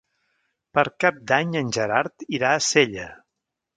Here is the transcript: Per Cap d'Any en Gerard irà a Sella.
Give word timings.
Per 0.77 0.83
Cap 1.03 1.19
d'Any 1.31 1.53
en 1.61 1.69
Gerard 1.77 2.27
irà 2.39 2.55
a 2.57 2.65
Sella. 2.73 3.07